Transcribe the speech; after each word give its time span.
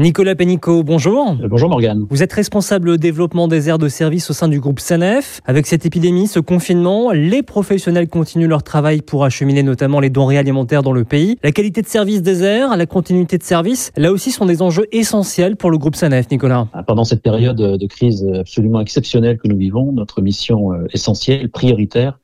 Nicolas 0.00 0.34
Pénicaud, 0.34 0.82
bonjour. 0.82 1.36
Euh, 1.42 1.46
bonjour 1.46 1.68
Morgane. 1.68 2.06
Vous 2.08 2.22
êtes 2.22 2.32
responsable 2.32 2.96
développement 2.96 3.48
des 3.48 3.68
aires 3.68 3.76
de 3.76 3.88
service 3.88 4.30
au 4.30 4.32
sein 4.32 4.48
du 4.48 4.58
groupe 4.58 4.80
SANEF. 4.80 5.42
Avec 5.44 5.66
cette 5.66 5.84
épidémie, 5.84 6.26
ce 6.26 6.40
confinement, 6.40 7.12
les 7.12 7.42
professionnels 7.42 8.08
continuent 8.08 8.48
leur 8.48 8.62
travail 8.62 9.02
pour 9.02 9.24
acheminer 9.24 9.62
notamment 9.62 10.00
les 10.00 10.08
denrées 10.08 10.38
alimentaires 10.38 10.82
dans 10.82 10.94
le 10.94 11.04
pays. 11.04 11.36
La 11.42 11.52
qualité 11.52 11.82
de 11.82 11.86
service 11.86 12.22
des 12.22 12.42
aires, 12.42 12.74
la 12.78 12.86
continuité 12.86 13.36
de 13.36 13.42
service, 13.42 13.92
là 13.94 14.10
aussi 14.10 14.30
sont 14.30 14.46
des 14.46 14.62
enjeux 14.62 14.86
essentiels 14.90 15.56
pour 15.56 15.70
le 15.70 15.76
groupe 15.76 15.96
SANEF, 15.96 16.30
Nicolas. 16.30 16.66
Ah, 16.72 16.82
pendant 16.82 17.04
cette 17.04 17.22
période 17.22 17.58
de 17.58 17.86
crise 17.86 18.26
absolument 18.26 18.80
exceptionnelle 18.80 19.36
que 19.36 19.48
nous 19.48 19.58
vivons, 19.58 19.92
notre 19.92 20.22
mission 20.22 20.72
euh, 20.72 20.86
essentielle, 20.94 21.50
prioritaire, 21.50 22.18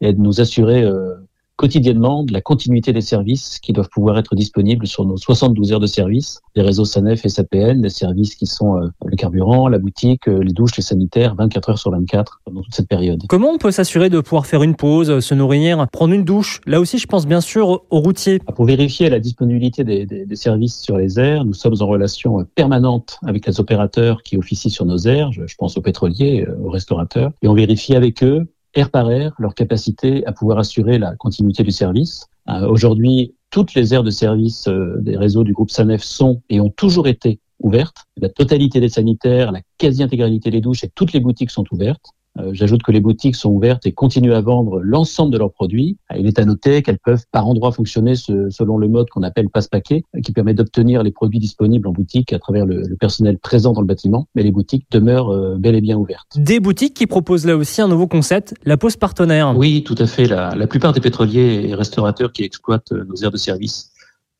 est 0.00 0.12
de 0.12 0.20
nous 0.20 0.40
assurer 0.40 0.80
euh, 0.84 1.14
quotidiennement 1.56 2.22
de 2.22 2.32
la 2.32 2.40
continuité 2.40 2.92
des 2.92 3.00
services 3.00 3.58
qui 3.60 3.72
doivent 3.72 3.88
pouvoir 3.88 4.18
être 4.18 4.34
disponibles 4.34 4.86
sur 4.86 5.04
nos 5.04 5.16
72 5.16 5.72
heures 5.72 5.80
de 5.80 5.86
service, 5.86 6.40
les 6.54 6.62
réseaux 6.62 6.84
SANEF 6.84 7.24
et 7.24 7.28
SAPN, 7.28 7.82
les 7.82 7.88
services 7.88 8.34
qui 8.34 8.46
sont 8.46 8.76
euh, 8.76 8.88
le 9.04 9.16
carburant, 9.16 9.68
la 9.68 9.78
boutique, 9.78 10.28
euh, 10.28 10.40
les 10.42 10.52
douches, 10.52 10.76
les 10.76 10.82
sanitaires, 10.82 11.34
24 11.34 11.70
heures 11.70 11.78
sur 11.78 11.90
24 11.90 12.40
pendant 12.44 12.62
toute 12.62 12.74
cette 12.74 12.88
période. 12.88 13.22
Comment 13.28 13.50
on 13.50 13.58
peut 13.58 13.70
s'assurer 13.70 14.10
de 14.10 14.20
pouvoir 14.20 14.46
faire 14.46 14.62
une 14.62 14.76
pause, 14.76 15.20
se 15.20 15.34
nourrir, 15.34 15.86
prendre 15.90 16.14
une 16.14 16.24
douche? 16.24 16.60
Là 16.66 16.80
aussi, 16.80 16.98
je 16.98 17.06
pense 17.06 17.26
bien 17.26 17.40
sûr 17.40 17.82
aux 17.90 18.00
routiers. 18.00 18.40
Ah, 18.46 18.52
pour 18.52 18.66
vérifier 18.66 19.08
la 19.08 19.20
disponibilité 19.20 19.84
des, 19.84 20.06
des, 20.06 20.26
des 20.26 20.36
services 20.36 20.80
sur 20.80 20.96
les 20.98 21.18
aires, 21.18 21.44
nous 21.44 21.54
sommes 21.54 21.76
en 21.80 21.86
relation 21.86 22.44
permanente 22.54 23.18
avec 23.24 23.46
les 23.46 23.60
opérateurs 23.60 24.22
qui 24.22 24.36
officient 24.36 24.70
sur 24.70 24.84
nos 24.84 24.98
aires, 24.98 25.32
je, 25.32 25.46
je 25.46 25.54
pense 25.56 25.76
aux 25.76 25.82
pétroliers, 25.82 26.44
euh, 26.46 26.56
aux 26.62 26.70
restaurateurs, 26.70 27.32
et 27.42 27.48
on 27.48 27.54
vérifie 27.54 27.94
avec 27.94 28.22
eux 28.22 28.46
air 28.76 28.90
par 28.90 29.10
air 29.10 29.32
leur 29.38 29.54
capacité 29.54 30.24
à 30.26 30.32
pouvoir 30.32 30.58
assurer 30.58 30.98
la 30.98 31.16
continuité 31.16 31.64
du 31.64 31.72
service. 31.72 32.26
Euh, 32.48 32.68
Aujourd'hui, 32.68 33.34
toutes 33.50 33.74
les 33.74 33.94
aires 33.94 34.04
de 34.04 34.10
service 34.10 34.68
euh, 34.68 34.96
des 35.00 35.16
réseaux 35.16 35.42
du 35.42 35.52
groupe 35.52 35.70
SANEF 35.70 36.02
sont 36.02 36.42
et 36.50 36.60
ont 36.60 36.70
toujours 36.70 37.08
été 37.08 37.40
ouvertes. 37.60 38.04
La 38.18 38.28
totalité 38.28 38.80
des 38.80 38.90
sanitaires, 38.90 39.50
la 39.50 39.62
quasi-intégralité 39.78 40.50
des 40.50 40.60
douches 40.60 40.84
et 40.84 40.90
toutes 40.94 41.12
les 41.12 41.20
boutiques 41.20 41.50
sont 41.50 41.64
ouvertes. 41.72 42.10
Euh, 42.38 42.50
j'ajoute 42.52 42.82
que 42.82 42.92
les 42.92 43.00
boutiques 43.00 43.36
sont 43.36 43.50
ouvertes 43.50 43.86
et 43.86 43.92
continuent 43.92 44.34
à 44.34 44.40
vendre 44.40 44.80
l'ensemble 44.80 45.32
de 45.32 45.38
leurs 45.38 45.52
produits. 45.52 45.98
Euh, 46.12 46.16
il 46.18 46.26
est 46.26 46.38
à 46.38 46.44
noter 46.44 46.82
qu'elles 46.82 46.98
peuvent 46.98 47.24
par 47.32 47.46
endroit 47.46 47.72
fonctionner 47.72 48.14
selon 48.16 48.78
le 48.78 48.88
mode 48.88 49.08
qu'on 49.10 49.22
appelle 49.22 49.48
passe-paquet, 49.48 50.02
euh, 50.14 50.20
qui 50.20 50.32
permet 50.32 50.54
d'obtenir 50.54 51.02
les 51.02 51.12
produits 51.12 51.38
disponibles 51.38 51.88
en 51.88 51.92
boutique 51.92 52.32
à 52.32 52.38
travers 52.38 52.66
le, 52.66 52.96
personnel 52.98 53.38
présent 53.38 53.72
dans 53.72 53.80
le 53.80 53.86
bâtiment. 53.86 54.26
Mais 54.34 54.42
les 54.42 54.50
boutiques 54.50 54.86
demeurent 54.90 55.58
bel 55.58 55.74
et 55.74 55.80
bien 55.80 55.96
ouvertes. 55.96 56.36
Des 56.36 56.60
boutiques 56.60 56.94
qui 56.94 57.06
proposent 57.06 57.46
là 57.46 57.56
aussi 57.56 57.80
un 57.80 57.88
nouveau 57.88 58.06
concept, 58.06 58.54
la 58.64 58.76
pause 58.76 58.96
partenaire. 58.96 59.54
Oui, 59.56 59.82
tout 59.84 59.96
à 59.98 60.06
fait. 60.06 60.26
La, 60.26 60.54
la 60.54 60.66
plupart 60.66 60.92
des 60.92 61.00
pétroliers 61.00 61.66
et 61.68 61.74
restaurateurs 61.74 62.32
qui 62.32 62.42
exploitent 62.42 62.92
nos 62.92 63.16
aires 63.16 63.30
de 63.30 63.36
service 63.36 63.92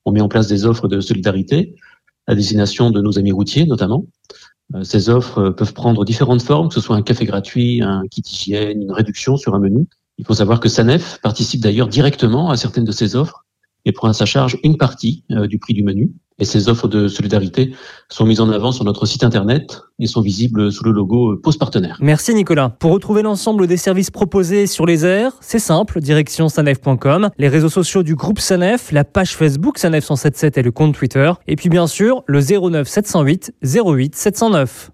ont 0.04 0.12
mis 0.12 0.20
en 0.20 0.28
place 0.28 0.48
des 0.48 0.64
offres 0.64 0.88
de 0.88 1.00
solidarité 1.00 1.74
à 2.26 2.34
destination 2.34 2.90
de 2.90 3.00
nos 3.00 3.18
amis 3.18 3.32
routiers 3.32 3.66
notamment. 3.66 4.06
Euh, 4.74 4.82
ces 4.82 5.08
offres 5.08 5.38
euh, 5.38 5.50
peuvent 5.52 5.74
prendre 5.74 6.04
différentes 6.04 6.42
formes, 6.42 6.68
que 6.68 6.74
ce 6.74 6.80
soit 6.80 6.96
un 6.96 7.02
café 7.02 7.24
gratuit, 7.24 7.82
un 7.82 8.02
kit 8.10 8.22
hygiène, 8.22 8.82
une 8.82 8.92
réduction 8.92 9.36
sur 9.36 9.54
un 9.54 9.60
menu. 9.60 9.86
Il 10.18 10.24
faut 10.24 10.34
savoir 10.34 10.60
que 10.60 10.68
Sanef 10.68 11.20
participe 11.22 11.60
d'ailleurs 11.60 11.88
directement 11.88 12.50
à 12.50 12.56
certaines 12.56 12.84
de 12.84 12.92
ces 12.92 13.16
offres 13.16 13.44
et 13.84 13.92
prend 13.92 14.08
à 14.08 14.12
sa 14.12 14.26
charge 14.26 14.58
une 14.64 14.76
partie 14.76 15.24
euh, 15.30 15.46
du 15.46 15.58
prix 15.58 15.74
du 15.74 15.82
menu. 15.82 16.12
Et 16.38 16.44
ces 16.44 16.68
offres 16.68 16.86
de 16.86 17.08
solidarité 17.08 17.74
sont 18.08 18.26
mises 18.26 18.40
en 18.40 18.50
avant 18.50 18.72
sur 18.72 18.84
notre 18.84 19.06
site 19.06 19.24
internet 19.24 19.82
et 19.98 20.06
sont 20.06 20.20
visibles 20.20 20.70
sous 20.70 20.84
le 20.84 20.92
logo 20.92 21.32
euh, 21.32 21.40
Pause 21.40 21.56
Partenaire. 21.56 21.96
Merci 22.00 22.34
Nicolas. 22.34 22.68
Pour 22.68 22.92
retrouver 22.92 23.22
l'ensemble 23.22 23.66
des 23.66 23.78
services 23.78 24.10
proposés 24.10 24.66
sur 24.66 24.84
les 24.84 25.06
airs, 25.06 25.32
c'est 25.40 25.58
simple, 25.58 26.00
direction 26.00 26.48
sanef.com, 26.48 27.30
les 27.38 27.48
réseaux 27.48 27.70
sociaux 27.70 28.02
du 28.02 28.14
groupe 28.14 28.38
Sanef, 28.38 28.92
la 28.92 29.04
page 29.04 29.34
Facebook 29.34 29.78
Sanef 29.78 30.04
177 30.04 30.58
et 30.58 30.62
le 30.62 30.72
compte 30.72 30.94
Twitter, 30.94 31.32
et 31.46 31.56
puis 31.56 31.70
bien 31.70 31.86
sûr 31.86 32.22
le 32.26 32.40
09 32.40 32.86
708 32.86 33.54
08 33.62 34.14
709. 34.14 34.90